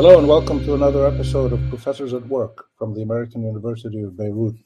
[0.00, 4.16] Hello and welcome to another episode of Professors at Work from the American University of
[4.16, 4.56] Beirut,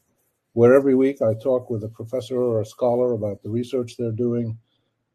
[0.52, 4.12] where every week I talk with a professor or a scholar about the research they're
[4.12, 4.56] doing,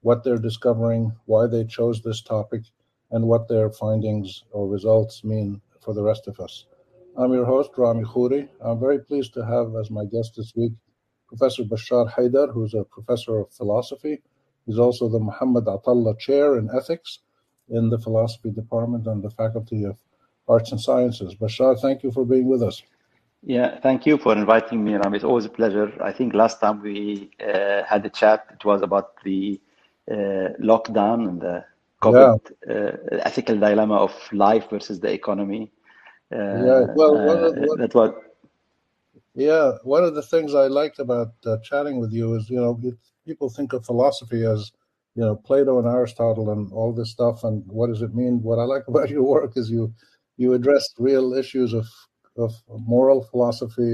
[0.02, 2.63] what they're discovering, why they chose this topic,
[3.12, 6.65] and what their findings or results mean for the rest of us.
[7.15, 8.49] I'm your host, Rami Khouri.
[8.60, 10.74] I'm very pleased to have as my guest this week
[11.29, 14.22] Professor Bashar Haidar, who's a professor of philosophy.
[14.65, 17.20] He's also the Muhammad Atallah Chair in Ethics
[17.70, 19.98] in the Philosophy Department and the Faculty of
[20.49, 21.35] Arts and Sciences.
[21.35, 22.81] Bashar, thank you for being with us.
[23.44, 25.16] Yeah, thank you for inviting me, Rami.
[25.17, 25.94] It's always a pleasure.
[26.03, 29.62] I think last time we uh, had a chat, it was about the
[30.12, 31.63] uh, lockdown and the
[32.02, 32.73] COVID yeah.
[32.73, 35.72] uh, ethical dilemma of life versus the economy.
[36.34, 38.13] Uh, yeah, well, one of, one, that was.
[39.36, 42.77] Yeah, one of the things I liked about uh, chatting with you is, you know,
[43.25, 44.72] people think of philosophy as,
[45.16, 48.41] you know, Plato and Aristotle and all this stuff, and what does it mean?
[48.41, 49.94] What I like about your work is you
[50.40, 51.88] you address real issues of
[52.45, 52.52] of
[52.95, 53.94] moral philosophy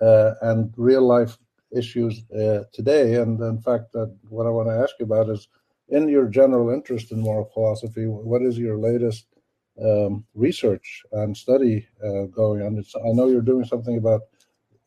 [0.00, 1.36] uh, and real life
[1.80, 3.06] issues uh, today.
[3.22, 5.48] And in fact, uh, what I want to ask you about is,
[5.88, 9.26] in your general interest in moral philosophy, what is your latest
[9.88, 12.78] um, research and study uh, going on?
[12.78, 14.22] It's, I know you're doing something about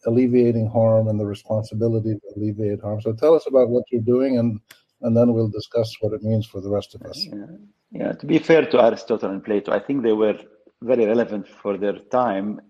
[0.06, 3.00] alleviating harm and the responsibility to alleviate harm.
[3.02, 4.60] So tell us about what you're doing, and
[5.02, 7.20] and then we'll discuss what it means for the rest of us.
[7.24, 7.46] Yeah,
[7.92, 8.12] yeah.
[8.14, 10.40] To be fair to Aristotle and Plato, I think they were
[10.82, 12.62] very relevant for their time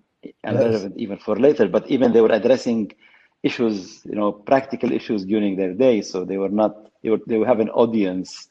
[0.44, 0.64] and yes.
[0.64, 1.68] relevant even for later.
[1.68, 2.92] But even they were addressing
[3.44, 6.02] issues, you know, practical issues during their day.
[6.02, 8.50] So they were not they were they were have an audience,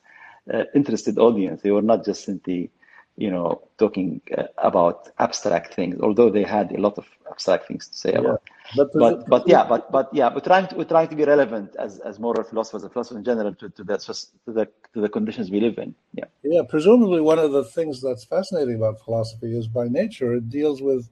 [0.52, 1.62] uh, interested audience.
[1.62, 2.70] They were not just simply,
[3.16, 6.00] you know, talking uh, about abstract things.
[6.00, 8.20] Although they had a lot of abstract things to say yeah.
[8.20, 8.42] about.
[8.76, 11.74] But, but, but yeah, but but yeah, but trying to we're trying to be relevant
[11.78, 15.08] as as moral philosophers and philosophers in general to, to the to the to the
[15.08, 15.94] conditions we live in.
[16.12, 16.24] Yeah.
[16.42, 16.62] Yeah.
[16.68, 21.08] Presumably, one of the things that's fascinating about philosophy is by nature it deals with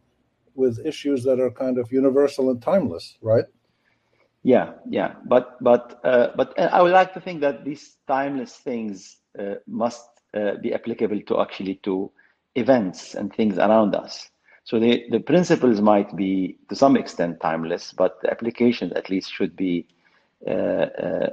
[0.55, 3.45] with issues that are kind of universal and timeless, right?
[4.43, 8.55] Yeah, yeah, but but uh, but uh, I would like to think that these timeless
[8.55, 12.13] things uh, must uh, be applicable to actually to
[12.55, 14.31] events and things around us.
[14.67, 19.33] So the, the principles might be to some extent timeless, but the applications at least
[19.33, 19.87] should be
[20.45, 21.29] uh, uh,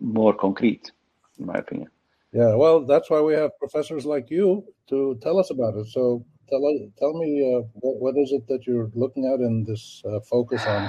[0.00, 0.92] more concrete,
[1.40, 1.90] in my opinion.
[2.32, 5.88] Yeah, well, that's why we have professors like you to tell us about it.
[5.88, 6.62] So tell
[6.96, 10.64] tell me uh, what, what is it that you're looking at in this uh, focus
[10.64, 10.88] on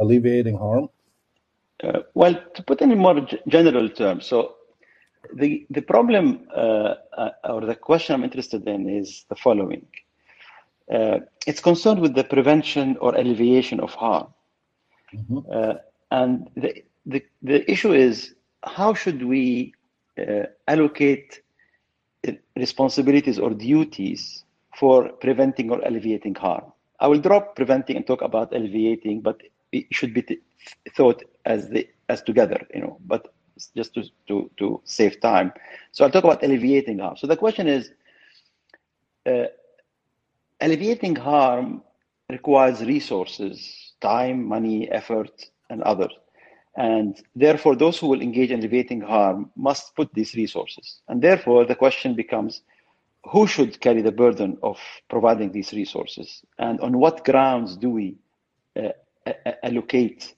[0.00, 0.88] alleviating harm?
[1.80, 4.56] Uh, well, to put it in more general terms, so
[5.32, 6.94] the the problem uh,
[7.44, 9.86] or the question I'm interested in is the following:
[10.92, 14.26] uh, it's concerned with the prevention or alleviation of harm.
[15.14, 15.38] Mm-hmm.
[15.52, 15.74] Uh,
[16.10, 19.72] and the, the, the issue is how should we
[20.18, 21.40] uh, allocate
[22.26, 24.44] uh, responsibilities or duties
[24.76, 26.64] for preventing or alleviating harm?
[27.00, 29.40] I will drop preventing and talk about alleviating, but
[29.72, 30.38] it should be t-
[30.96, 32.98] thought as the as together, you know.
[33.06, 33.32] But
[33.76, 35.52] just to, to to save time,
[35.92, 37.16] so I'll talk about alleviating harm.
[37.16, 37.90] So the question is,
[39.26, 39.44] uh,
[40.60, 41.82] alleviating harm
[42.30, 46.12] requires resources, time, money, effort, and others.
[46.76, 51.00] And therefore, those who will engage in alleviating harm must put these resources.
[51.08, 52.62] And therefore, the question becomes
[53.24, 54.78] who should carry the burden of
[55.08, 56.42] providing these resources?
[56.58, 58.16] And on what grounds do we
[58.76, 58.90] uh,
[59.62, 60.34] allocate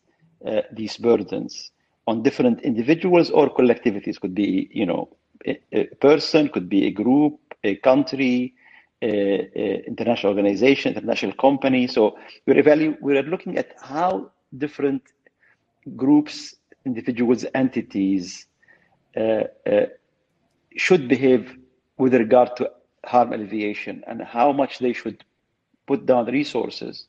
[0.47, 1.71] uh, these burdens?
[2.07, 4.19] On different individuals or collectivities?
[4.19, 5.11] Could be, you know,
[5.47, 8.55] a, a person, could be a group, a country,
[9.01, 11.87] Uh, uh, international organization, international company.
[11.87, 15.03] So we're evaluating, we're looking at how different
[15.95, 18.49] groups, individuals, entities
[19.17, 19.87] uh, uh,
[20.77, 21.57] should behave
[21.97, 22.73] with regard to
[23.05, 25.23] harm alleviation and how much they should
[25.87, 27.07] put down resources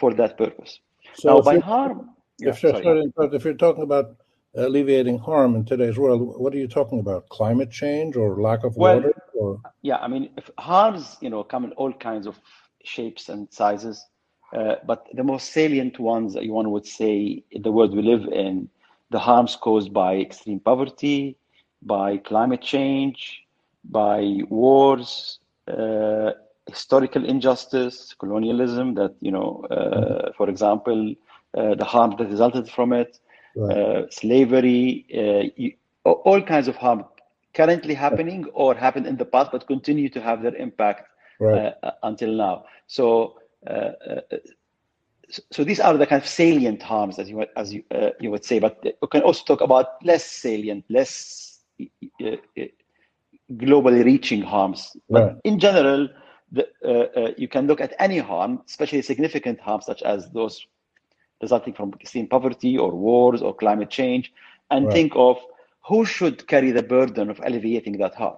[0.00, 0.80] for that purpose.
[1.14, 2.10] So now, by harm,
[2.40, 4.16] if, yeah, sorry, if you're talking about
[4.56, 7.28] alleviating harm in today's world, what are you talking about?
[7.28, 9.14] Climate change or lack of well, water?
[9.40, 9.60] Or?
[9.80, 12.38] Yeah, I mean, if harms, you know, come in all kinds of
[12.84, 14.06] shapes and sizes.
[14.52, 18.26] Uh, but the most salient ones that one would say in the world we live
[18.26, 18.68] in,
[19.10, 21.36] the harms caused by extreme poverty,
[21.82, 23.42] by climate change,
[23.84, 25.38] by wars,
[25.68, 26.32] uh,
[26.68, 28.94] historical injustice, colonialism.
[28.94, 30.32] That you know, uh, mm-hmm.
[30.36, 31.14] for example,
[31.56, 33.18] uh, the harm that resulted from it,
[33.56, 33.76] right.
[33.76, 35.06] uh, slavery,
[36.04, 37.04] uh, all kinds of harm
[37.54, 41.08] currently happening or happened in the past, but continue to have their impact
[41.40, 41.74] right.
[41.82, 42.64] uh, until now.
[42.86, 44.20] So, uh, uh,
[45.50, 48.44] so these are the kind of salient harms, as you as you uh, you would
[48.44, 48.58] say.
[48.58, 51.60] But we can also talk about less salient, less
[53.52, 54.96] globally reaching harms.
[55.08, 55.36] But right.
[55.44, 56.08] in general,
[56.52, 60.66] the, uh, uh, you can look at any harm, especially significant harms such as those
[61.40, 64.32] resulting from extreme poverty or wars or climate change,
[64.70, 64.92] and right.
[64.92, 65.38] think of
[65.86, 68.36] who should carry the burden of alleviating that harm,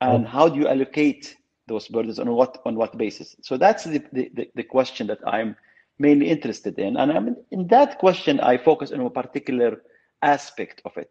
[0.00, 0.28] and mm.
[0.28, 1.36] how do you allocate
[1.66, 3.36] those burdens on what on what basis?
[3.42, 5.56] So that's the, the, the question that I'm
[5.98, 9.82] mainly interested in, and I'm, in that question I focus on a particular
[10.22, 11.10] aspect of it.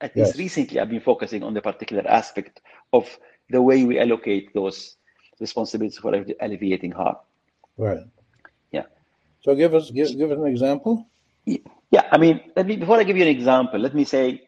[0.00, 0.26] At yes.
[0.26, 2.60] least recently, I've been focusing on the particular aspect
[2.92, 3.08] of
[3.48, 4.96] the way we allocate those
[5.40, 7.16] responsibilities for alleviating harm.
[7.76, 8.00] Right.
[8.72, 8.84] Yeah.
[9.42, 11.06] So give us give, give us an example.
[11.46, 14.43] Yeah, I mean, let me before I give you an example, let me say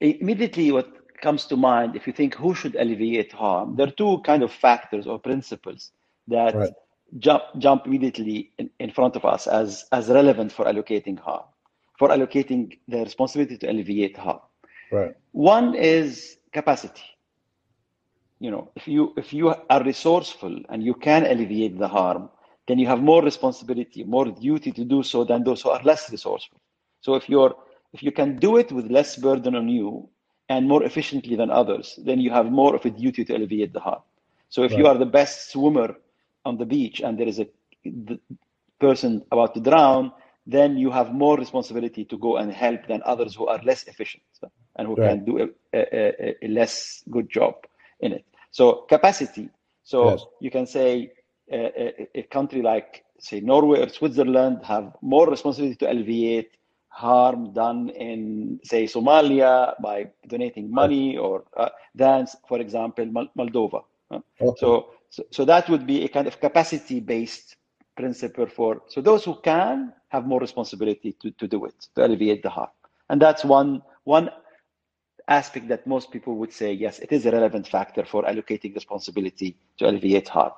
[0.00, 0.88] immediately what
[1.20, 4.52] comes to mind if you think who should alleviate harm, there are two kind of
[4.52, 5.92] factors or principles
[6.28, 6.72] that right.
[7.18, 11.44] jump jump immediately in, in front of us as as relevant for allocating harm,
[11.98, 14.40] for allocating the responsibility to alleviate harm.
[14.90, 15.14] Right.
[15.32, 17.04] One is capacity
[18.40, 22.28] you know if you if you are resourceful and you can alleviate the harm
[22.66, 26.10] then you have more responsibility more duty to do so than those who are less
[26.10, 26.58] resourceful
[27.00, 27.54] so if you're
[27.92, 30.08] if you can do it with less burden on you
[30.48, 33.80] and more efficiently than others then you have more of a duty to alleviate the
[33.80, 34.02] harm
[34.48, 34.80] so if right.
[34.80, 35.94] you are the best swimmer
[36.44, 37.48] on the beach and there is a
[38.78, 40.12] person about to drown
[40.46, 44.22] then you have more responsibility to go and help than others who are less efficient
[44.76, 45.10] and who right.
[45.10, 47.54] can do a, a, a, less good job
[48.00, 49.48] in it so capacity.
[49.84, 50.24] So yes.
[50.40, 51.12] you can say
[51.52, 56.56] uh, a, a, country like say Norway or Switzerland have more responsibility to alleviate
[56.90, 63.06] harm done in say Somalia by donating money or uh, than, for example,
[63.38, 63.84] Moldova.
[64.12, 64.58] Okay.
[64.58, 67.56] So, so, so that would be a kind of capacity-based
[67.96, 72.42] principle for so those who can have more responsibility to, to do it to alleviate
[72.42, 72.70] the harm,
[73.08, 74.30] and that's one one
[75.28, 79.56] aspect that most people would say, yes, it is a relevant factor for allocating responsibility
[79.78, 80.52] to alleviate harm.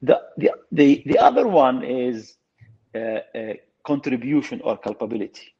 [0.00, 2.36] The, the, the, the other one is
[2.94, 3.54] uh, uh,
[3.84, 5.54] contribution or culpability.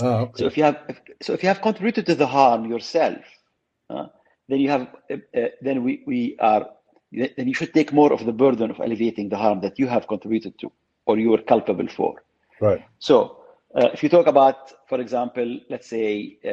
[0.00, 0.40] Oh, okay.
[0.40, 0.78] So if you have
[1.22, 3.24] so if you have contributed to the harm yourself,
[3.90, 4.06] uh,
[4.48, 6.66] then you have uh, uh, then we, we are
[7.12, 10.06] then you should take more of the burden of alleviating the harm that you have
[10.06, 10.70] contributed to
[11.06, 12.22] or you are culpable for.
[12.60, 12.84] Right.
[12.98, 13.44] So
[13.74, 16.48] uh, if you talk about, for example, let's say uh,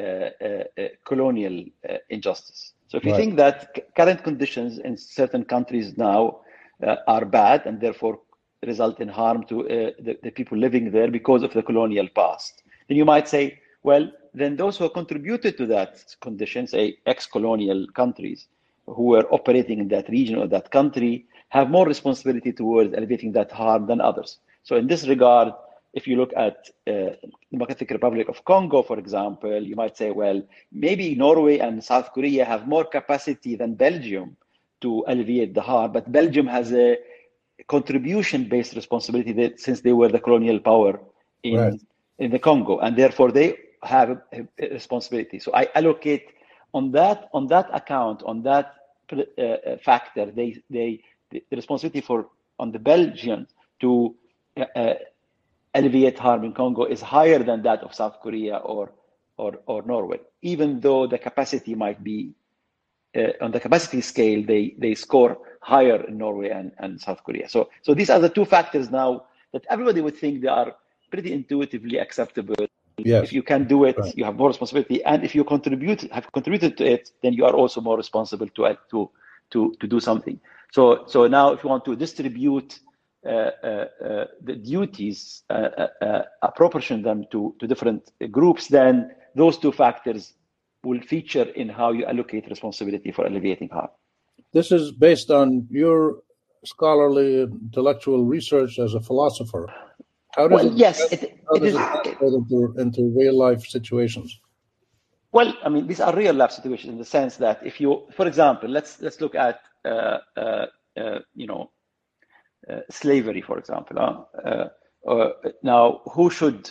[0.45, 2.73] uh, uh colonial uh, injustice.
[2.87, 3.19] So if you right.
[3.19, 6.41] think that current conditions in certain countries now
[6.85, 8.19] uh, are bad and therefore
[8.65, 12.97] result in harm to the, the, people living there because of the colonial past, then
[12.97, 18.47] you might say, well, then those who contributed to that condition, say ex-colonial countries
[18.85, 23.51] who were operating in that region or that country, have more responsibility towards alleviating that
[23.51, 24.39] harm than others.
[24.63, 25.53] So in this regard,
[25.93, 27.11] if you look at uh,
[27.51, 30.41] Democratic Republic of Congo, for example, you might say, well,
[30.71, 34.35] maybe Norway and South Korea have more capacity than Belgium
[34.81, 36.97] to alleviate the harm, but Belgium has a
[37.67, 40.99] contribution-based responsibility that since they were the colonial power
[41.43, 41.79] in right.
[42.19, 45.39] In the Congo, and therefore they have a, a responsibility.
[45.39, 46.27] So I allocate
[46.73, 48.75] on that on that account on that
[49.11, 52.27] uh, uh factor they they the responsibility for
[52.59, 53.49] on the Belgians
[53.81, 54.15] to
[54.57, 54.93] uh, uh
[55.75, 58.91] alleviate harm in Congo is higher than that of South Korea or
[59.37, 62.33] or, or Norway, even though the capacity might be
[63.15, 67.49] uh, on the capacity scale, they they score higher in Norway and, and South Korea.
[67.49, 70.75] So so these are the two factors now that everybody would think they are
[71.13, 72.61] pretty intuitively acceptable.
[72.97, 73.23] Yes.
[73.25, 74.17] If you can do it, right.
[74.17, 77.55] you have more responsibility, and if you contribute have contributed to it, then you are
[77.61, 78.99] also more responsible to to
[79.51, 80.37] to to do something.
[80.75, 82.69] So so now, if you want to distribute
[83.25, 85.43] uh, uh, uh, the duties,
[86.41, 88.93] apportion them to, to different groups, then
[89.33, 90.33] those two factors
[90.83, 93.87] will feature in how you allocate responsibility for alleviating harm.
[94.51, 96.17] This is based on your
[96.65, 99.73] scholarly intellectual research as a philosopher.
[100.35, 104.39] How does well, it, yes, it, does it, it into, into real life situations?
[105.31, 108.27] Well, I mean, these are real life situations in the sense that if you, for
[108.27, 110.65] example, let's let's look at uh, uh,
[110.97, 111.71] uh, you know
[112.69, 113.97] uh, slavery, for example.
[113.99, 114.67] Uh,
[115.09, 115.29] uh,
[115.63, 116.69] now, who should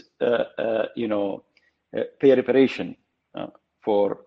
[0.97, 1.45] you know
[2.21, 2.97] pay reparation
[3.85, 4.19] for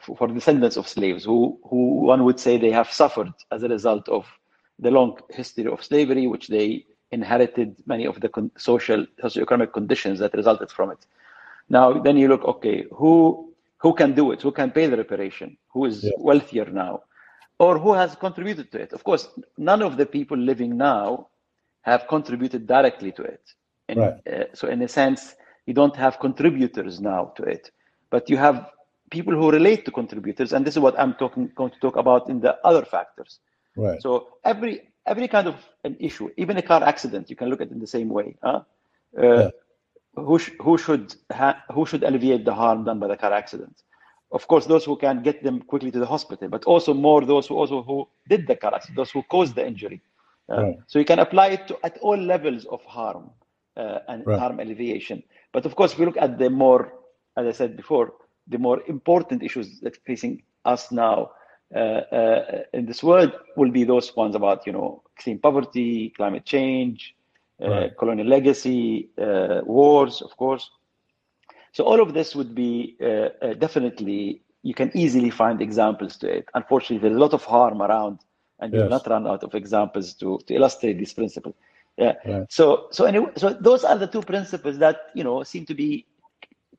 [0.00, 4.08] for descendants of slaves who who one would say they have suffered as a result
[4.08, 4.26] of
[4.78, 10.18] the long history of slavery, which they inherited many of the con- social socioeconomic conditions
[10.18, 11.06] that resulted from it.
[11.68, 14.42] Now, then you look, okay, who who can do it?
[14.42, 15.56] Who can pay the reparation?
[15.72, 16.10] Who is yeah.
[16.18, 17.02] wealthier now?
[17.58, 18.92] or who has contributed to it.
[18.92, 21.28] Of course, none of the people living now
[21.82, 23.40] have contributed directly to it.
[23.88, 24.26] And, right.
[24.26, 25.34] uh, so, in a sense,
[25.66, 27.70] you don't have contributors now to it,
[28.10, 28.70] but you have
[29.10, 32.28] people who relate to contributors, and this is what I'm talking going to talk about
[32.28, 33.38] in the other factors.
[33.76, 34.02] Right.
[34.02, 37.68] So every every kind of an issue, even a car accident, you can look at
[37.68, 38.36] it in the same way.
[38.42, 38.60] Huh?
[39.16, 39.48] Uh, yeah.
[40.14, 43.82] Who sh- who should ha- who should alleviate the harm done by the car accident?
[44.32, 47.46] Of course, those who can get them quickly to the hospital, but also more those
[47.46, 50.02] who also who did the car accident, those who caused the injury.
[50.50, 50.76] Uh, right.
[50.86, 53.30] So you can apply it to, at all levels of harm
[53.76, 54.38] uh, and right.
[54.38, 55.22] harm alleviation.
[55.52, 56.92] But of course, if we look at the more,
[57.36, 58.14] as I said before,
[58.48, 61.30] the more important issues that facing us now
[61.74, 67.14] in this world will be those ones about you know extreme poverty, climate change,
[67.62, 67.96] uh, right.
[67.96, 70.70] colonial legacy, uh, wars, of course.
[71.72, 76.48] So all of this would be uh, definitely you can easily find examples to it.
[76.54, 78.18] Unfortunately, there's a lot of harm around,
[78.60, 78.78] and yes.
[78.78, 81.54] you will not run out of examples to to illustrate this principle.
[81.96, 82.14] Yeah.
[82.26, 82.52] Right.
[82.52, 86.06] So so anyway, so those are the two principles that you know seem to be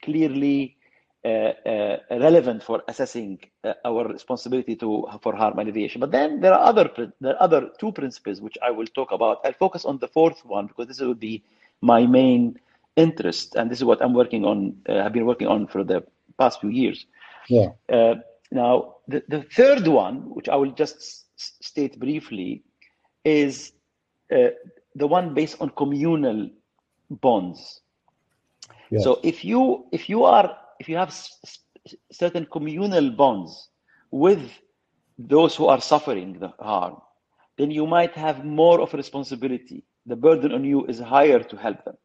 [0.04, 0.77] clearly uh, uh,
[1.26, 6.00] relevant for assessing uh, our responsibility to for harm alleviation.
[6.00, 9.40] But then there are other there are other two principles which I will talk about.
[9.44, 11.44] I'll focus on the fourth one because this will be
[11.82, 12.60] my main
[12.96, 14.78] interest, and this is what I'm working on.
[14.88, 16.04] Uh, have been working on for the
[16.38, 17.06] past few years.
[17.50, 17.70] Yeah.
[17.90, 18.16] Uh,
[18.52, 22.64] now the, the third one, which I will just state briefly,
[23.24, 23.74] is
[24.32, 24.50] uh,
[24.96, 26.50] the one based on communal
[27.10, 27.82] bonds.
[28.90, 29.00] Yeah.
[29.00, 31.14] So if you if you are if you have
[32.12, 33.70] certain communal bonds
[34.12, 34.52] with
[35.18, 36.98] those who are suffering the harm,
[37.58, 39.84] then you might have more of a responsibility.
[40.06, 41.98] The burden on you is higher to help them.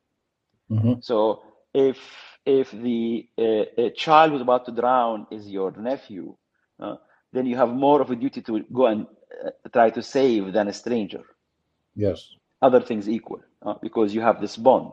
[0.71, 0.93] Mm-hmm.
[1.01, 1.43] So
[1.75, 1.99] if
[2.45, 6.35] if the uh, child who's about to drown is your nephew,
[6.81, 6.97] uh,
[7.33, 9.07] then you have more of a duty to go and
[9.45, 11.23] uh, try to save than a stranger.
[11.95, 12.35] Yes.
[12.61, 14.93] Other things equal, uh, because you have this bond.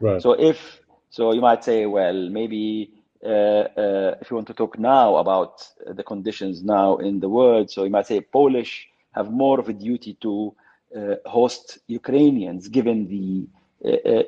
[0.00, 0.20] Right.
[0.20, 0.80] So if
[1.10, 6.62] so, you might say, well, maybe if you want to talk now about the conditions
[6.62, 10.54] now in the world, so you might say Polish have more of a duty to
[10.96, 13.46] uh, host Ukrainians given the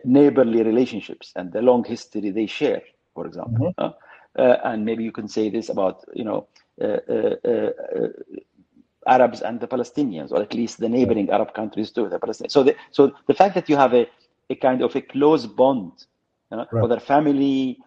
[0.04, 2.82] neighborly relationships and the long history they share,
[3.14, 3.74] for example.
[3.78, 4.68] Mm-hmm.
[4.68, 6.46] and maybe you can say this about, you know,
[9.06, 11.30] Arabs and the Palestinians, or at least the neighboring.
[11.30, 12.52] Arab countries to the Palestinians.
[12.52, 14.08] So, the, so the fact that you have a,
[14.50, 15.92] a kind of a close bond,
[16.52, 16.82] uh, right.
[16.82, 17.84] whether family, uh,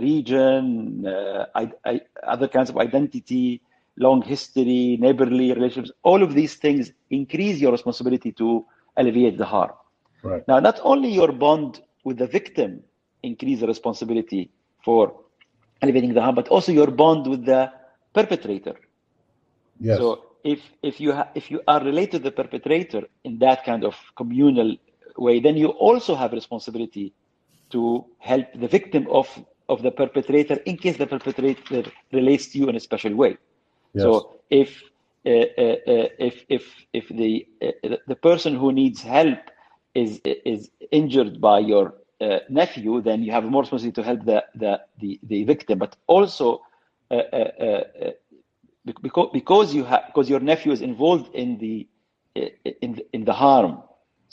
[0.00, 3.60] region, uh, I, I, other kinds of identity,
[3.96, 8.64] long history, neighborly relationships, all of these things increase your responsibility to
[8.96, 9.72] alleviate the harm.
[10.22, 10.46] Right.
[10.46, 12.82] Now, not only your bond with the victim
[13.22, 14.50] increase the responsibility
[14.84, 15.14] for
[15.80, 17.72] alleviating the harm, but also your bond with the
[18.12, 18.76] perpetrator.
[19.80, 19.98] Yes.
[19.98, 23.84] So if if you ha- if you are related to the perpetrator in that kind
[23.84, 24.76] of communal
[25.16, 27.12] way, then you also have responsibility
[27.72, 29.28] to help the victim of,
[29.68, 33.36] of the perpetrator in case the perpetrator relates to you in a special way.
[33.94, 34.04] Yes.
[34.04, 34.82] So if
[35.24, 39.38] uh, uh, uh if if if the uh, the person who needs help
[39.94, 44.44] is is injured by your uh, nephew, then you have more responsibility to help the
[44.54, 46.62] the the, the victim, but also
[47.10, 47.26] uh,
[49.02, 51.86] because because you have because your nephew is involved in the
[52.34, 53.82] in the, in the harm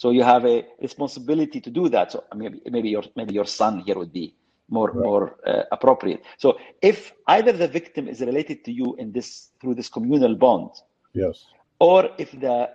[0.01, 2.13] so you have a responsibility to do that.
[2.13, 4.33] So maybe maybe your maybe your son here would be
[4.69, 5.05] more right.
[5.09, 6.21] more uh, appropriate.
[6.37, 10.71] So if either the victim is related to you in this through this communal bond,
[11.13, 11.45] yes,
[11.79, 12.69] or if the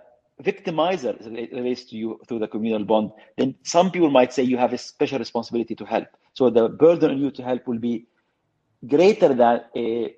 [0.49, 1.13] victimizer
[1.59, 4.77] relates to you through the communal bond, then some people might say you have a
[4.77, 6.09] special responsibility to help.
[6.33, 8.05] So the burden on you to help will be
[8.85, 10.13] greater than a,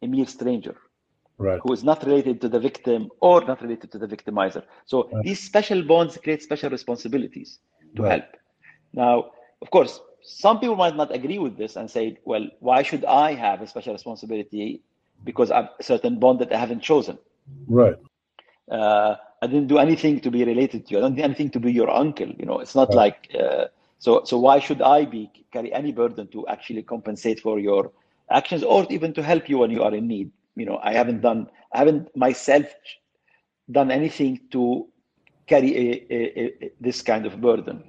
[0.00, 0.76] a mere stranger
[1.38, 1.60] right.
[1.62, 4.62] who is not related to the victim or not related to the victimizer.
[4.86, 5.24] So right.
[5.24, 7.58] these special bonds create special responsibilities
[7.96, 8.10] to right.
[8.10, 8.24] help.
[8.92, 13.04] Now, of course, some people might not agree with this and say, well, why should
[13.04, 14.82] I have a special responsibility
[15.24, 17.18] because I'm a certain bond that I haven't chosen?
[17.66, 17.96] Right.
[18.70, 20.98] Uh, I didn't do anything to be related to you.
[20.98, 22.28] I don't do anything to be your uncle.
[22.28, 22.96] You know, it's not right.
[22.96, 23.66] like uh,
[23.98, 24.22] so.
[24.24, 27.90] So why should I be carry any burden to actually compensate for your
[28.30, 30.30] actions or even to help you when you are in need?
[30.56, 32.66] You know i haven't done i haven't myself
[33.70, 34.86] done anything to
[35.46, 37.82] carry a, a, a, this kind of burden.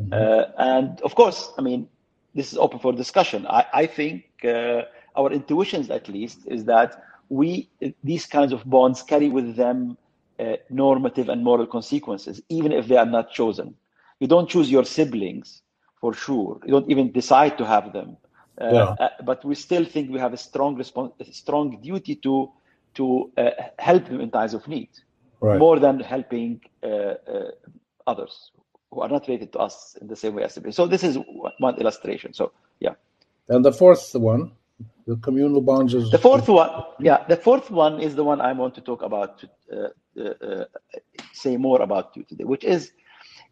[0.00, 0.12] Mm-hmm.
[0.12, 1.88] uh, and of course i mean
[2.34, 3.46] this is open for discussion.
[3.46, 4.82] I, I think uh,
[5.16, 7.68] our intuitions at least is that we
[8.02, 9.96] these kinds of bonds carry with them
[10.40, 13.74] uh, normative and moral consequences even if they are not chosen.
[14.20, 15.62] You don't choose your siblings
[16.00, 16.58] for sure.
[16.64, 18.16] You don't even decide to have them
[18.60, 18.94] yeah.
[19.00, 22.50] Uh, but we still think we have a strong response, a strong duty to
[22.94, 24.90] to uh, help them in times of need,
[25.40, 25.58] right.
[25.58, 26.60] more than helping
[28.06, 28.50] others
[28.90, 30.70] who are not related to us in the same way as they.
[30.70, 31.18] So this is
[31.58, 32.34] one illustration.
[32.34, 32.94] So yeah.
[33.48, 34.52] And the fourth one.
[35.06, 36.70] The communal bonds is the fourth one.
[37.00, 39.88] Yeah, the fourth one is the one I want to talk about, to, uh,
[40.20, 40.64] uh, uh,
[41.32, 42.92] say more about you today, which is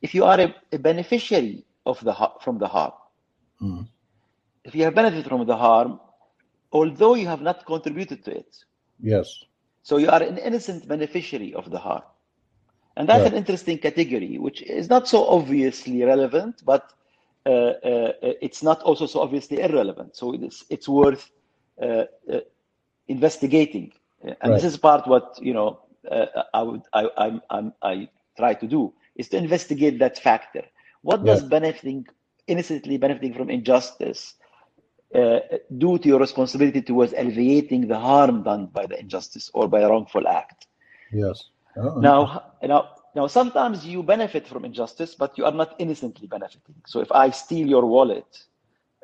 [0.00, 2.94] if you are a, a beneficiary of the from the heart,
[3.62, 3.86] Mm.
[4.64, 6.00] If you have benefited from the harm,
[6.72, 8.56] although you have not contributed to it.
[9.00, 9.44] Yes.
[9.82, 12.02] So you are an innocent beneficiary of the harm.
[12.96, 13.32] And that's right.
[13.32, 16.92] an interesting category, which is not so obviously relevant, but
[17.46, 18.12] uh, uh,
[18.42, 20.16] it's not also so obviously irrelevant.
[20.16, 21.30] So it's, it's worth
[21.80, 22.40] uh, uh
[23.08, 23.92] investigating.
[24.22, 24.52] And right.
[24.52, 28.66] this is part what, you know, uh, I would, I, I, I, I try to
[28.66, 30.62] do is to investigate that factor.
[31.02, 32.06] What does benefiting,
[32.46, 34.34] innocently benefiting from injustice
[35.14, 35.40] uh,
[35.76, 39.88] due to your responsibility towards alleviating the harm done by the injustice or by a
[39.88, 40.66] wrongful act.
[41.12, 41.44] Yes.
[41.76, 46.76] Oh, now, now, now, sometimes you benefit from injustice, but you are not innocently benefiting.
[46.86, 48.26] So if I steal your wallet,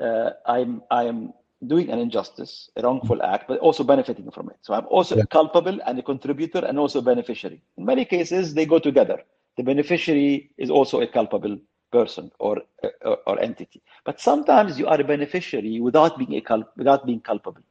[0.00, 1.32] uh, I'm I'm
[1.66, 4.58] doing an injustice, a wrongful act, but also benefiting from it.
[4.62, 5.24] So I'm also yeah.
[5.30, 7.62] culpable and a contributor and also a beneficiary.
[7.76, 9.22] In many cases, they go together.
[9.56, 11.58] The beneficiary is also a culpable
[11.92, 12.62] person or,
[13.04, 13.82] or, or entity.
[14.04, 17.62] But sometimes you are a beneficiary without being a culp- without being culpable.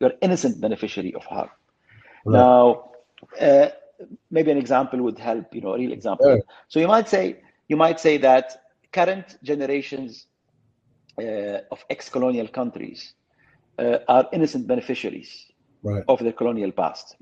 [0.00, 1.50] You're innocent beneficiary of harm.
[2.24, 2.38] Right.
[2.38, 2.90] Now,
[3.40, 3.68] uh,
[4.30, 5.54] maybe an example would help.
[5.54, 6.30] You know, a real example.
[6.30, 6.42] Right.
[6.68, 8.62] So you might say you might say that
[8.92, 10.26] current generations
[11.18, 13.14] uh, of ex-colonial countries
[13.78, 15.46] uh, are innocent beneficiaries
[15.82, 16.04] right.
[16.08, 17.16] of the colonial past.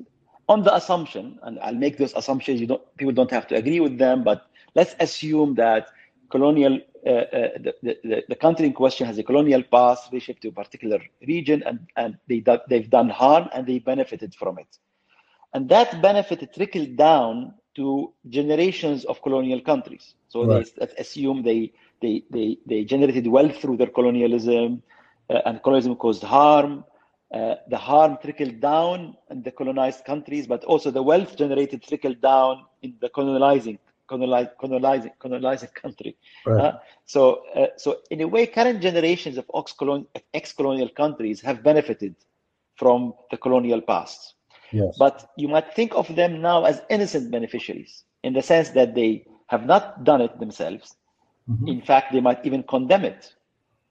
[0.49, 2.61] On the assumption, and I'll make those assumptions.
[2.61, 5.89] You don't people don't have to agree with them, but let's assume that
[6.31, 10.49] colonial, uh, uh, the, the, the, country in question has a colonial past relationship to
[10.49, 14.79] a particular region, and, and they, they've done harm and they benefited from it.
[15.53, 20.15] And that benefit trickled down to generations of colonial countries.
[20.29, 20.69] So right.
[20.79, 24.83] they assume they, they, they, they generated wealth through their colonialism,
[25.29, 26.85] uh, and colonialism caused harm.
[27.33, 32.21] Uh, the harm trickled down in the colonized countries, but also the wealth generated trickled
[32.21, 33.79] down in the colonizing
[34.11, 36.17] colonizing, colonizing country.
[36.45, 36.65] Right.
[36.65, 36.73] Uh,
[37.07, 39.47] so, uh, so in a way, current generations of
[40.35, 42.15] ex-colonial countries have benefited
[42.77, 44.35] from the colonial past.
[44.73, 44.97] Yes.
[44.99, 49.27] But you might think of them now as innocent beneficiaries in the sense that they
[49.49, 50.97] have not done it themselves.
[51.49, 51.69] Mm-hmm.
[51.69, 53.35] In fact, they might even condemn it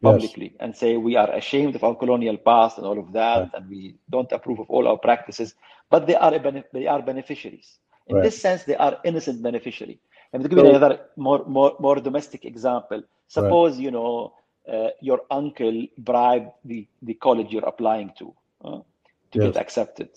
[0.01, 0.57] publicly yes.
[0.61, 3.51] and say we are ashamed of our colonial past and all of that, right.
[3.55, 5.55] and we don't approve of all our practices.
[5.89, 7.79] But they are a they are beneficiaries.
[8.07, 8.23] In right.
[8.23, 9.99] this sense, they are innocent beneficiary.
[10.33, 13.81] And to give you another more, more, more domestic example, suppose, right.
[13.81, 14.33] you know,
[14.71, 18.79] uh, your uncle bribed the, the college you're applying to uh,
[19.31, 19.53] to yes.
[19.53, 20.09] get accepted.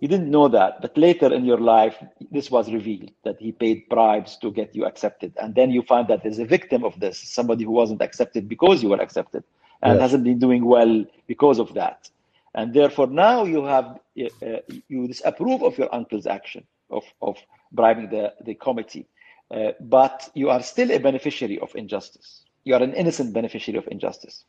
[0.00, 3.86] You didn't know that, but later in your life, this was revealed that he paid
[3.90, 5.34] bribes to get you accepted.
[5.36, 8.82] And then you find that there's a victim of this, somebody who wasn't accepted because
[8.82, 9.44] you were accepted
[9.82, 10.00] and yes.
[10.00, 12.08] hasn't been doing well because of that.
[12.54, 17.36] And therefore, now you have uh, uh you disapprove of your uncle's action of, of
[17.70, 19.06] bribing the, the committee.
[19.50, 22.44] Uh, but you are still a beneficiary of injustice.
[22.64, 24.44] You are an innocent beneficiary of injustice.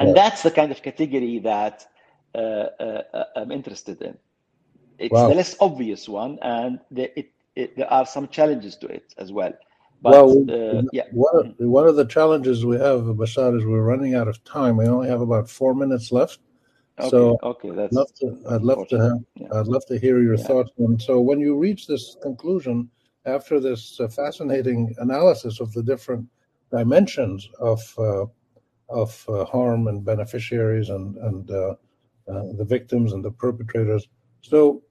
[0.00, 0.14] And yeah.
[0.14, 1.86] that's the kind of category that
[2.34, 4.16] uh, uh, I'm interested in.
[4.98, 5.28] It's wow.
[5.28, 9.32] the less obvious one, and the, it, it, there are some challenges to it as
[9.32, 9.52] well.
[10.02, 11.04] But, well, uh, yeah.
[11.12, 14.76] One of, one of the challenges we have, Bashar, is we're running out of time.
[14.78, 16.38] We only have about four minutes left.
[16.98, 19.48] Okay, so okay, that's I'd love to, I'd love to have, yeah.
[19.54, 20.70] I'd love to hear your thoughts.
[20.78, 22.90] And so, when you reach this conclusion,
[23.30, 26.26] after this uh, fascinating analysis of the different
[26.70, 28.26] dimensions of uh,
[28.88, 31.74] of uh, harm and beneficiaries and and uh,
[32.30, 34.06] uh, the victims and the perpetrators.
[34.42, 34.82] So,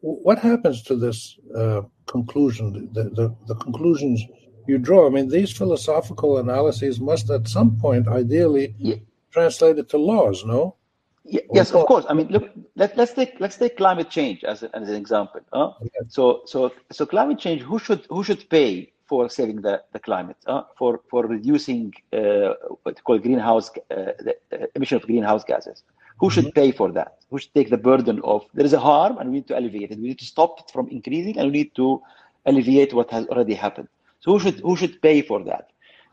[0.00, 2.90] what happens to this uh, conclusion?
[2.92, 4.22] The, the, the conclusions
[4.66, 5.06] you draw.
[5.06, 8.96] I mean, these philosophical analyses must, at some point, ideally, yeah.
[9.30, 10.44] translate it to laws.
[10.44, 10.76] No.
[11.24, 12.04] Yes, of course.
[12.08, 12.50] I mean, look.
[12.76, 15.40] Let, us take let's take climate change as, a, as an example.
[15.52, 15.72] Huh?
[16.08, 17.62] So so so climate change.
[17.62, 20.36] Who should who should pay for saving the, the climate?
[20.46, 24.36] Uh, for for reducing uh, what call greenhouse uh, the
[24.74, 25.82] emission of greenhouse gases.
[26.18, 26.60] Who should mm-hmm.
[26.60, 27.18] pay for that?
[27.30, 28.46] Who should take the burden of?
[28.54, 29.98] There is a harm, and we need to alleviate it.
[29.98, 32.02] We need to stop it from increasing, and we need to
[32.46, 33.88] alleviate what has already happened.
[34.20, 35.70] So who should who should pay for that?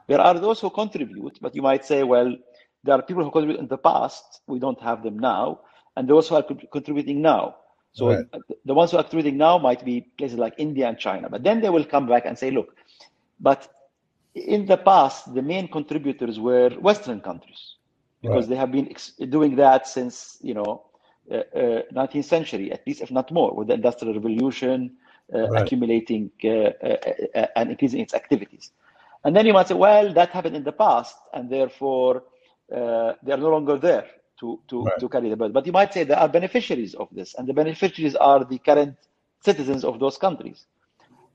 [0.07, 2.35] There are those who contribute, but you might say, well,
[2.83, 4.41] there are people who contribute in the past.
[4.47, 5.59] We don't have them now
[5.95, 7.57] and those who are contributing now.
[7.93, 8.25] So right.
[8.63, 11.59] the ones who are contributing now might be places like India and China, but then
[11.59, 12.75] they will come back and say, look,
[13.39, 13.67] but
[14.33, 17.75] in the past, the main contributors were Western countries
[18.21, 18.49] because right.
[18.49, 20.83] they have been ex- doing that since you know
[21.29, 24.95] uh, uh, 19th century, at least if not more, with the Industrial Revolution
[25.33, 25.63] uh, right.
[25.63, 26.97] accumulating uh, uh,
[27.35, 28.71] uh, and increasing its activities.
[29.25, 32.23] And then you might say, well, that happened in the past, and therefore
[32.71, 34.07] they are no longer there
[34.39, 34.99] to to, right.
[34.99, 35.53] to carry the burden.
[35.53, 38.95] But you might say there are beneficiaries of this, and the beneficiaries are the current
[39.43, 40.65] citizens of those countries.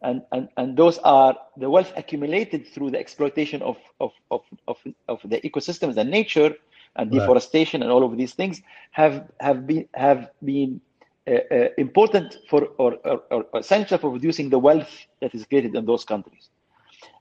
[0.03, 4.77] And, and, and those are the wealth accumulated through the exploitation of, of, of, of,
[5.09, 6.55] of the ecosystems and nature
[6.96, 7.87] and deforestation right.
[7.87, 10.81] and all of these things have, have been, have been
[11.27, 15.75] uh, uh, important for or, or, or, essential for reducing the wealth that is created
[15.75, 16.51] in those countries.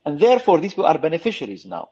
[0.04, 1.90] And therefore, these people are beneficiaries now.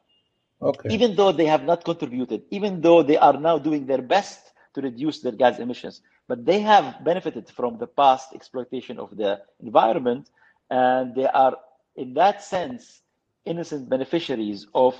[0.65, 0.89] Okay.
[0.95, 4.81] Even though they have not contributed, even though they are now doing their best to
[4.81, 10.31] reduce their gas emissions, but they have benefited from the past exploitation of the environment,
[10.71, 11.55] and they are,
[11.97, 13.03] in that sense,
[13.45, 14.97] innocent beneficiaries of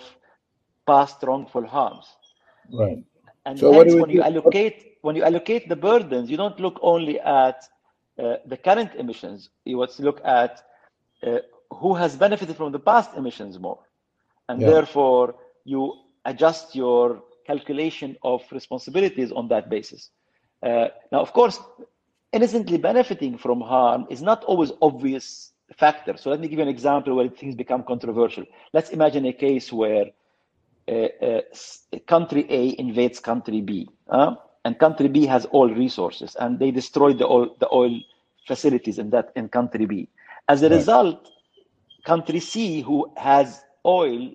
[0.87, 2.07] past wrongful harms.
[2.71, 3.03] Right.
[3.47, 4.15] And so hence, when do?
[4.17, 7.63] you allocate when you allocate the burdens, you don't look only at
[8.19, 9.51] uh, the current emissions.
[9.65, 10.63] You want to look at
[11.27, 11.39] uh,
[11.71, 13.81] who has benefited from the past emissions more,
[14.49, 14.71] and yeah.
[14.71, 20.11] therefore you adjust your calculation of responsibilities on that basis.
[20.63, 21.61] Uh, now, of course,
[22.33, 26.17] innocently benefiting from harm is not always obvious factor.
[26.17, 28.45] So let me give you an example where things become controversial.
[28.73, 30.07] Let's imagine a case where
[30.89, 31.41] uh, uh,
[32.07, 37.13] country A invades country B, uh, and country B has oil resources, and they destroy
[37.15, 38.01] the oil, the oil
[38.47, 40.09] facilities in that in country B.
[40.49, 40.77] As a right.
[40.77, 41.29] result,
[42.05, 44.33] country C, who has oil,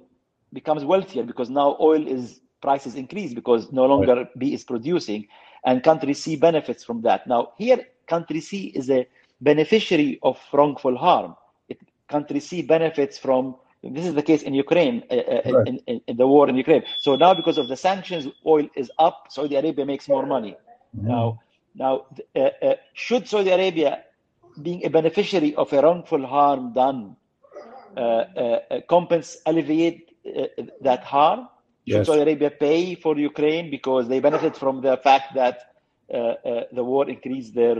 [0.53, 4.39] becomes wealthier because now oil is prices increase because no longer right.
[4.39, 5.27] B is producing,
[5.65, 7.27] and country C benefits from that.
[7.27, 9.07] Now here, country C is a
[9.41, 11.35] beneficiary of wrongful harm.
[11.69, 15.67] It, country C benefits from this is the case in Ukraine, uh, uh right.
[15.67, 16.83] in, in, in, the war in Ukraine.
[16.99, 19.27] So now, because of the sanctions, oil is up.
[19.29, 20.57] Saudi Arabia makes more money.
[20.97, 21.07] Mm-hmm.
[21.07, 21.39] Now,
[21.75, 24.03] now, uh, uh, should Saudi Arabia,
[24.61, 27.15] being a beneficiary of a wrongful harm done,
[27.95, 30.08] uh, uh, compense alleviate
[30.81, 31.47] that harm?
[31.87, 32.05] Should.
[32.05, 35.57] Saudi Arabia pay for Ukraine because they benefit from the fact that
[36.09, 37.77] the war increased their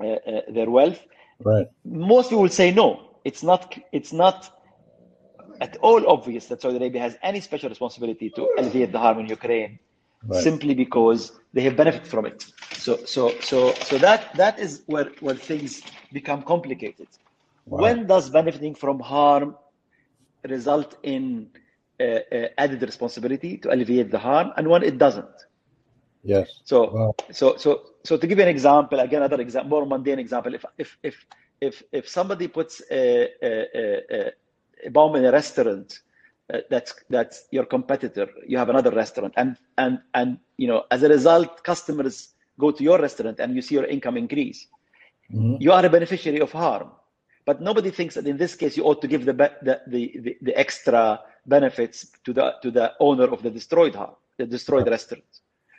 [0.00, 1.00] uh, uh, their wealth.
[1.44, 1.66] Right.
[1.84, 2.88] Most people will say no.
[3.24, 3.76] It's not.
[3.92, 4.38] It's not
[5.60, 9.26] at all obvious that Saudi Arabia has any special responsibility to alleviate the harm in
[9.26, 9.78] Ukraine,
[10.26, 10.42] right.
[10.42, 12.44] simply because they have benefited from it.
[12.72, 15.82] So, so, so, so that that is where where things
[16.12, 17.08] become complicated.
[17.66, 17.82] Wow.
[17.82, 19.54] When does benefiting from harm
[20.44, 21.48] result in
[22.00, 25.46] uh, uh, added responsibility to alleviate the harm, and when it doesn't?
[26.24, 26.60] Yes.
[26.64, 27.14] So, wow.
[27.32, 30.54] so, so, so to give you an example, again, another example, more mundane example.
[30.54, 31.26] If, if, if,
[31.60, 34.32] if, if somebody puts a, a,
[34.86, 36.00] a bomb in a restaurant,
[36.52, 38.28] uh, that's that's your competitor.
[38.46, 42.82] You have another restaurant, and and and you know, as a result, customers go to
[42.82, 44.66] your restaurant, and you see your income increase.
[45.32, 45.56] Mm-hmm.
[45.60, 46.90] You are a beneficiary of harm,
[47.44, 50.36] but nobody thinks that in this case you ought to give the the the, the,
[50.42, 55.24] the extra benefits to the to the owner of the destroyed harm, the destroyed restaurant.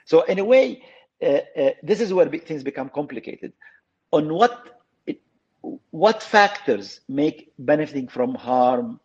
[0.06, 0.84] So in a way,
[1.22, 3.54] uh, uh, this is where things become complicated.
[4.12, 5.22] On what it,
[5.92, 9.00] what factors make benefiting from harm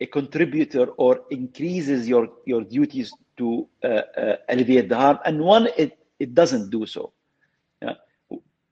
[0.00, 5.68] a contributor or increases your your duties to uh, uh alleviate the harm, and one
[5.76, 7.12] it it doesn't do so.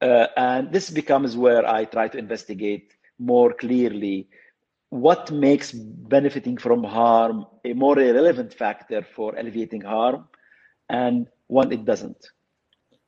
[0.01, 4.29] Uh, and this becomes where I try to investigate more clearly
[4.89, 10.27] what makes benefiting from harm a more relevant factor for alleviating harm
[10.89, 12.27] and when it doesn't.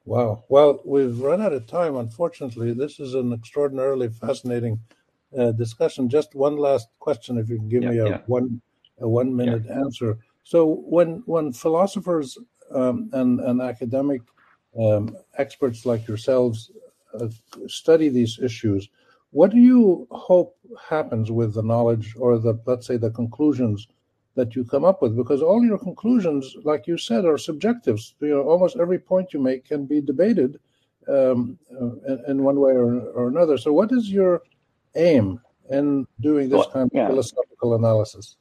[0.04, 0.44] Wow.
[0.48, 2.72] Well, we've run out of time, unfortunately.
[2.72, 4.80] This is an extraordinarily fascinating
[5.36, 6.08] uh, discussion.
[6.08, 8.18] Just one last question, if you can give yeah, me a yeah.
[8.26, 8.60] one
[9.00, 9.78] a one minute yeah.
[9.78, 10.18] answer.
[10.44, 12.36] So, when when philosophers
[12.72, 14.22] um, and and academic
[14.78, 16.70] um, experts like yourselves
[17.66, 18.88] study these issues,
[19.32, 20.56] what do you hope
[20.88, 23.88] happens with the knowledge or the let's say the conclusions
[24.34, 25.16] that you come up with?
[25.16, 27.98] Because all your conclusions like you said are subjective.
[28.20, 30.60] You know almost every point you make can be debated
[31.08, 31.58] um,
[32.06, 33.58] in, in, one way or, or, another.
[33.58, 34.42] So what is your
[34.94, 37.08] aim in doing this well, kind of yeah.
[37.08, 38.36] philosophical analysis?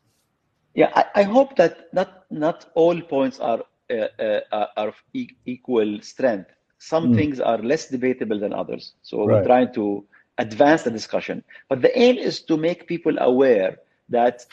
[0.76, 5.36] Yeah I, I, hope that not not all points are uh, uh, are of e-
[5.46, 6.52] equal strength
[6.90, 7.16] some mm.
[7.16, 9.28] things are less debatable than others so right.
[9.28, 9.86] we're trying to
[10.38, 13.78] advance the discussion but the aim is to make people aware
[14.10, 14.46] that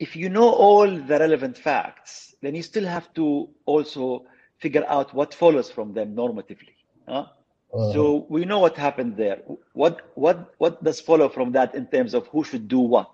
[0.00, 4.24] if you know all the relevant facts, then you still have to also
[4.58, 6.74] figure out what follows from them normatively.
[7.06, 7.26] Huh?
[7.72, 7.92] Uh-huh.
[7.92, 9.42] So we know what happened there.
[9.74, 13.12] What what what does follow from that in terms of who should do what?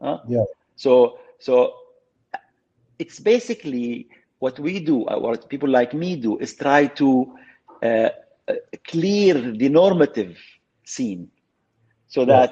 [0.00, 0.20] Huh?
[0.26, 0.44] Yeah.
[0.76, 1.74] So so
[2.98, 4.08] it's basically
[4.44, 7.08] what we do, uh, what people like me do, is try to
[7.82, 8.10] uh,
[8.50, 8.54] uh
[8.92, 10.34] clear the normative
[10.92, 11.22] scene,
[12.14, 12.50] so that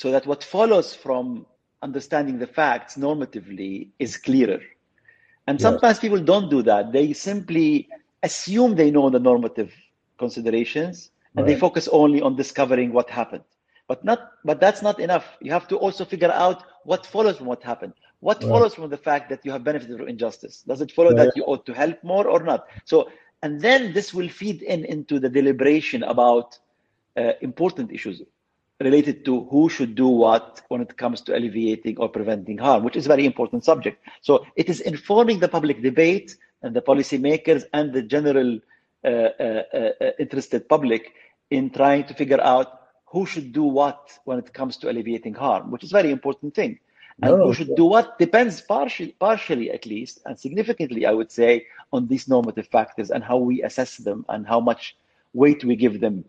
[0.00, 1.44] so that what follows from
[1.82, 4.62] understanding the facts normatively is clearer.
[5.48, 6.82] And sometimes people don't do that.
[6.98, 7.88] They simply
[8.28, 9.72] assume they know the normative
[10.18, 11.52] considerations and right.
[11.52, 13.44] they focus only on discovering what happened.
[13.90, 15.26] But not but that's not enough.
[15.46, 16.58] You have to also figure out
[16.90, 17.94] what follows from what happened.
[18.26, 18.48] What right.
[18.48, 20.62] follows from the fact that you have benefited from injustice?
[20.66, 22.66] Does it follow that you ought to help more or not?
[22.84, 23.08] So
[23.44, 26.58] and then this will feed in into the deliberation about
[27.16, 28.22] uh, important issues
[28.80, 32.96] related to who should do what when it comes to alleviating or preventing harm, which
[32.96, 33.96] is a very important subject.
[34.22, 38.58] So it is informing the public debate and the policymakers and the general
[39.04, 41.12] uh, uh, uh, interested public
[41.50, 42.68] in trying to figure out
[43.04, 46.56] who should do what when it comes to alleviating harm, which is a very important
[46.56, 46.80] thing.
[47.22, 51.12] Oh, and no, who should do what depends partially, partially at least, and significantly, I
[51.12, 54.96] would say, on these normative factors and how we assess them and how much
[55.32, 56.24] weight we give them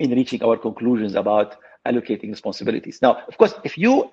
[0.00, 3.00] in reaching our conclusions about allocating responsibilities.
[3.00, 4.10] Now, of course, if you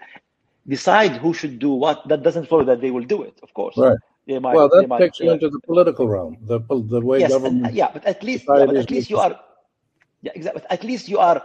[0.68, 3.76] decide who should do what, that doesn't follow that they will do it, of course.
[3.78, 3.98] Right.
[4.28, 7.68] Might, well, that takes you into the political realm, the the way yes, government.
[7.68, 9.40] And, yeah, but at least, yeah, but at least you are,
[10.22, 10.64] yeah, exactly.
[10.70, 11.42] At least you are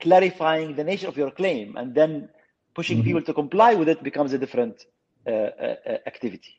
[0.00, 2.30] clarifying the nature of your claim, and then
[2.78, 3.08] pushing mm-hmm.
[3.08, 4.74] people to comply with it becomes a different
[5.26, 6.52] uh, uh, uh activity.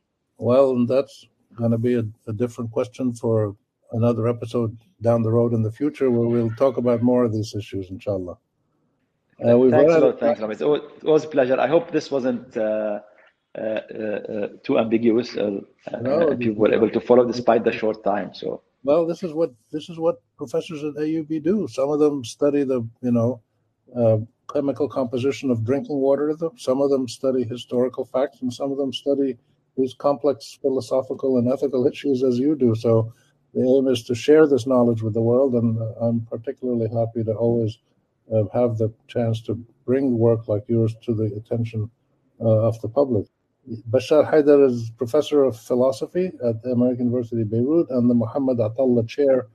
[0.50, 1.16] Well, that's
[1.60, 3.36] going to be a, a different question for
[4.00, 4.72] another episode
[5.08, 8.38] down the road in the future where we'll talk about more of these issues, inshallah.
[9.44, 10.20] Uh, thanks a lot.
[10.20, 10.62] Thanks.
[10.62, 11.58] It was a pleasure.
[11.66, 13.00] I hope this wasn't uh,
[13.58, 15.30] uh, uh too ambiguous.
[15.38, 15.62] Uh,
[16.08, 18.30] no, people were able to follow despite the short time.
[18.42, 18.48] So
[18.84, 21.68] well, this is what this is what professors at AUB do.
[21.78, 23.42] Some of them study the you know
[24.02, 24.18] uh,
[24.52, 26.36] chemical composition of drinking water.
[26.58, 29.38] Some of them study historical facts, and some of them study
[29.78, 32.76] these complex philosophical and ethical issues as you do.
[32.76, 33.14] So
[33.54, 37.34] the aim is to share this knowledge with the world, and I'm particularly happy to
[37.34, 37.78] always
[38.34, 41.90] uh, have the chance to bring work like yours to the attention
[42.42, 43.26] uh, of the public.
[43.90, 49.08] Bashar Haider is professor of philosophy at the American University Beirut and the Muhammad Atallah
[49.08, 49.48] Chair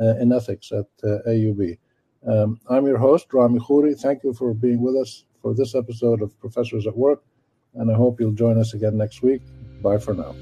[0.00, 1.78] uh, in Ethics at uh, AUB.
[2.26, 3.98] Um, I'm your host, Rami Khouri.
[3.98, 7.22] Thank you for being with us for this episode of Professors at Work,
[7.74, 9.42] and I hope you'll join us again next week.
[9.82, 10.34] Bye for now.